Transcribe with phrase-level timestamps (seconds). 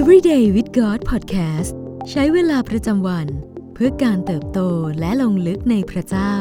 [0.00, 1.72] Everyday with God Podcast
[2.10, 3.26] ใช้เวลาประจำวัน
[3.74, 4.60] เพื่อการเติบโต
[5.00, 6.34] และลงลึกในพระเจ้า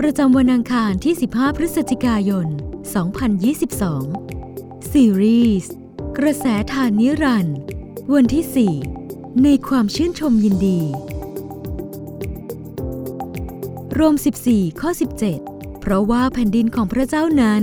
[0.00, 2.46] ประจำวันอังคารที่ 15 พฤศจิกายน
[4.08, 5.72] 2022 ซีรีส์
[6.18, 7.58] กระแสทานนิรันด์
[8.14, 8.76] วันที่
[9.06, 10.80] 4 ในความชื่นชมยินดี
[13.98, 14.14] รวม
[14.48, 14.90] 14 ข้อ
[15.36, 17.62] 17 เพราะว่าแผ่นดินของพระเจ้านั้น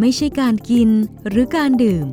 [0.00, 0.88] ไม่ใช่การกิน
[1.28, 2.08] หรือการดื่ม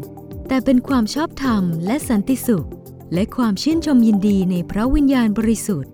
[0.54, 2.68] แต่เป็นความชอบธรรมและสันติสุข
[3.14, 5.92] และความชื่นชมยินดีในพระวิญญาณบริสุทธิ์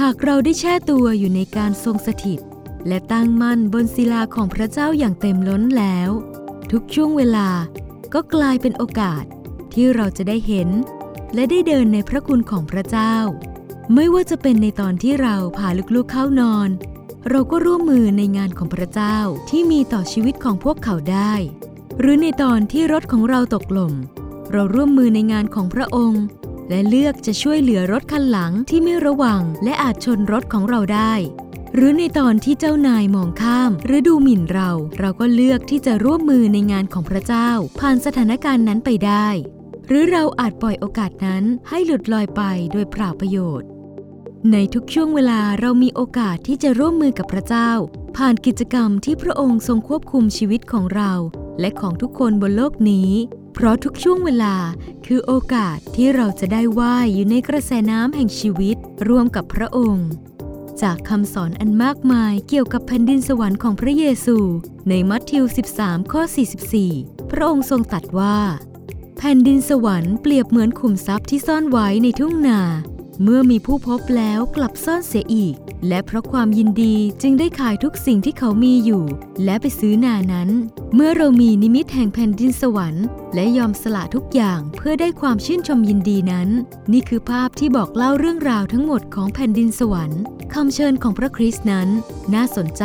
[0.00, 2.40] หากเราได้แช่ตัวอยู่ในการทรงสถิต
[2.88, 6.10] และตั้งมั่นบนศิลาของพระเจ้าอย่างเต็มล้นแล้ว
[6.72, 7.48] ทุกช่วงเวลา
[8.14, 9.24] ก็กลายเป็นโอกาส
[9.72, 10.68] ที่เราจะได้เห็น
[11.34, 13.14] และได้เดินในพระคุณของพระเจ้า
[13.94, 16.68] ไม่ว่าจะเป็นในตอนที่เราพาลูกๆเข้านอน
[17.30, 19.16] เราก็ร่วมมือในงานของพระเจ้า
[19.50, 21.34] ที่มีต่อชีวิตของพวกเขาได้
[22.00, 23.94] หรือในตอนที่รถของเราตกหล่ม
[24.52, 26.24] เราร่วมมือในงานของพระองค์
[26.68, 31.12] และเลือกจะช่วยเหลือรถคันหลังที่ไม่ระวังและอาจชนรถของเราได้
[31.74, 37.48] หรือในตอนที่เจ้านายมองข้าม หรือดูหมิ่นเรา เราก็เลือกที่จะร่วมมือในงานของพระเจ้า
[37.80, 39.28] ผ่านสถานการณ์นั้นไปได้
[39.88, 43.68] หรือเราอาจปล่อยโอกาสนั้นให้หลุดลอยไปโดยเปล่าประโยชน์
[44.52, 47.70] ในทุกช่วงเวลาเรามีโอกาสที่จะร่วมมือกับพระเจ้า
[48.16, 51.12] ผ่านกิจกรรมที่พระองค์ทรงควบคุมชีวิตของเรา
[51.60, 53.10] และของทุกคนบนโลกนี้
[53.54, 54.56] เพราะทุกช่วงเวลา
[55.06, 58.76] คือโอกาสที่เราจะได้ว่ายอยู่ในกระแสน้ำแห่งชีวิต
[59.08, 60.08] ร่วมกับพระองค์
[60.82, 64.36] จากคำสอนอันมากมายเกี่ยวกับแผ่นดินสวรรค์ของพระเยซู
[64.88, 65.44] ในมัทธิว
[65.78, 66.22] 13 ข้อ
[66.78, 68.36] 44 พระองค์ทรงตรัสว่า
[69.18, 72.60] แผ่นดินสวรรค์เปรียบเหมือนขุมทรัพย์ที่ซ่อนไว้ในทุ่งนา
[73.20, 75.54] เมื่อมีผู้พบแล้วกลับซ่อนเสียอีก
[75.88, 79.04] และเพราะความยินดีจึงได้ขายทุกสิ่งที่เขามีอยู่
[79.44, 80.48] และไปซื้อนานั้น
[80.94, 86.48] เมื่อเรามีนิมิตแห่งแผ่นดินสวรรค์ และยอมสละทุกอย่างเพื่อได้ความชื่นชมยินดีนั้น
[86.92, 90.22] นี่คือภาพที่บอกเล่าเรื่องราวทั้งหมดของแผ่นดินสวรรค์
[90.54, 91.88] คำเชิญของพระคริสต์นั้น
[92.34, 92.84] น่าสนใจ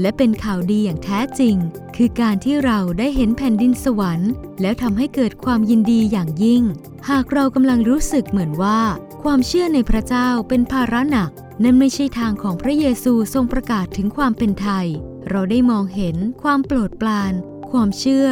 [0.00, 1.56] และเป็นข่าวดีอย่างแท้จริง
[1.96, 4.30] คือการที่เราได้เห็นแผ่นดินสวรรค์
[4.60, 6.62] แล้วทำให้เกิดความยินดีอย่างยิ่ง
[7.10, 8.80] หากเรากำลังรู้สึกเหมือนว่า
[9.22, 11.30] ความเชื่อในพระเจ้าเป็นภาระหนัก
[11.62, 14.86] นั่นไม่ใช่ทางของพระเยซูทรงประกาศถึงความเป็นไทย
[15.30, 17.32] เราได้มองเห็นความโปรดปราน
[17.70, 18.28] ความเชื่อ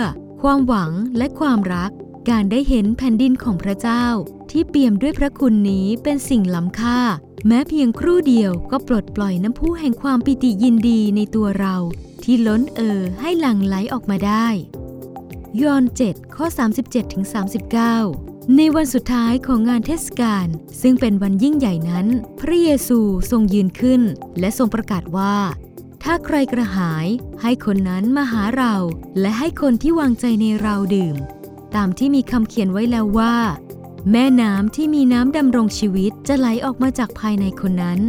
[0.48, 1.90] ความหวังและความรัก
[2.30, 4.06] การได้เห็นแผ่นดินของพระเจ้า
[4.50, 6.98] ที่เปี่ยมด้วยพระคุณนี้เป็นสิ่งล้ำค่า
[7.46, 11.76] แม้เพียงครู่เดียวก็ปลดปล่อยน้ำพุแห่งความปิติยินดีในตัวเรา
[12.24, 14.46] ที่ล้นเอ่อให้หลั่งไหลออกมาได้
[15.62, 16.46] ยอห์น7ข้อ
[17.72, 20.46] 37-39ในวันสุดท้ายของงานเทศกาล
[20.82, 22.06] ซึ่งเป็นวันยิ่งใหญ่นั้น
[22.40, 22.98] พระเยซู
[23.30, 24.02] ทรงยืนขึ้น
[24.40, 25.34] และทรงประกาศว่า
[26.08, 27.06] ถ้าใครกระหาย
[27.42, 28.74] ให้คนนั้นมาหาเรา
[29.20, 31.16] และให้คนที่วางใจในเราดื่ม
[31.76, 33.36] ตามที่มีคำเขียนไว้แล้วว่า
[34.12, 38.00] แม่น้ำที่มีน้ำดำรงชีวิตจะไหลออกมาจากภายในคนนั้น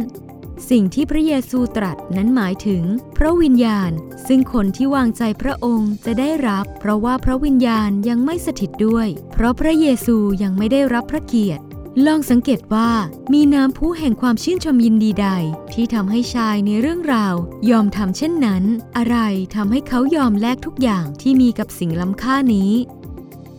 [0.70, 2.82] สิ่งที่พระเยซูตรัสนั้นหมายถึง
[3.16, 3.90] พระวิญญาณ
[4.26, 11.62] ซึ่งคนที่วางใจพระองค์จะได้รับ เพราะว่าพระวิญญาณยังไม่สถิตด้วย เพราะพระเยซูยังไม่ได้รับพระเกียรติ
[12.04, 12.90] ลองสังเกตว่า
[13.32, 15.28] มีน้ำพุแห่งความชื่นชมยินดีใด
[15.72, 17.34] ที่ทำให้ชายในเรื่องราว
[17.70, 18.64] ยอมทำเช่นนั้น
[18.96, 19.16] อะไร
[19.54, 22.72] ทำให้เขายอมแลกทุกอย่างที่มีกับสิ่งล้ำค่านี้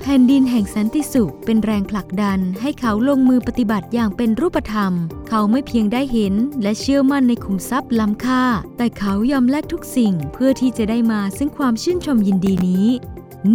[0.02, 4.94] แผ่นดินแห่งสันติสุขเป็นแรงผลักดันให้เขาลงมือปฏิบัติอย่างเป็นรูปธรรม
[5.30, 8.44] เขาไม่เพียงได้เห็นและเชื่อมั่นในขุมทรัพย์ล้ำค่า
[8.78, 12.88] แต่เขายอมแลกทุกสิ่งเพื่อที่จะได้มาซึ่งความชื่นชมยินดีนี้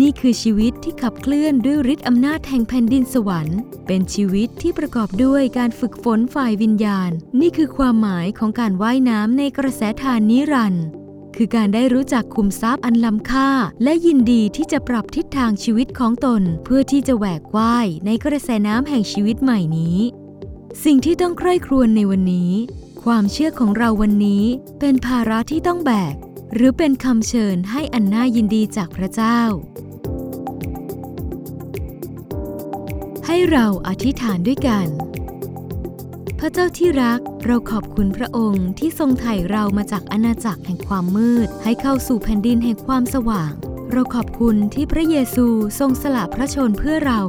[0.00, 7.10] นี่คือชีวิตที่ขับเคลื่อนด้วยฤทธิ์อำนาจแห่งแผ่นดินสวรรค์ เป็นชีวิตที่ประกอบด้วยการฝึกฝนฝ่ายวิญญาณ
[7.40, 10.86] นี่คือความหมายของการว่ายน้ำในกระแสทานนิรันด์
[11.36, 13.50] คือการได้รู้จักคุมทรัพย์อันล้ำค่า
[13.82, 19.98] และยินดีที่จะปรับทิศทางชีวิตของตน เพื่อที่จะแหวกว่ายในกระแสน้ำแห่งชีวิตใหม่นี้
[20.84, 22.52] สิ่งที่ต้องใคร่ครวญในวันนี้
[23.04, 24.44] ความเชื่อของเราวันนี้
[24.80, 26.14] เป็นภาระที่ต้องแบก
[26.54, 29.40] หรือเป็นคำเชิญให้อันน่ายินดีจากพระเจ้า
[33.26, 34.86] ให้เราอธิษฐานด้วยกัน
[36.38, 43.52] พระเจ้าที่รักเราขอบคุณพระองค์ที่ทรงไถ่เรามาจากอาณาจักรแห่งความมืด ให้เข้าสู่แผ่นดินแห่งความสว่าง
[43.92, 45.46] เราขอบคุณที่พระเยซู
[45.78, 47.20] ทรงสละพระชนเพื่อเรา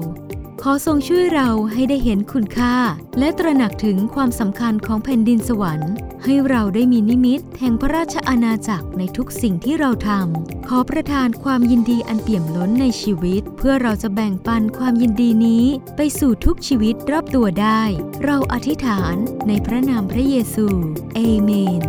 [0.65, 2.75] ขอทรงช่วยเราให้ได้เห็นคุณค่า
[3.19, 5.93] และตระหนักถึงความสำคัญของแผ่นดินสวรรค์
[6.23, 15.65] ให้เราได้มีนิมิตแห่งพระราชอาณาจักรในทุกสิ่งที่เราทำขอประทานความยินดีอันเปี่ยมล้นในชีวิต เพื่อเราจะแบ่งปันความยินดีนี้
[15.95, 17.81] ไปสู่ทุกชีวิตรอบตัวได้
[18.23, 19.15] เราอธิษฐาน
[19.47, 20.67] ในพระนามพระเยซู
[21.15, 21.81] เอเมน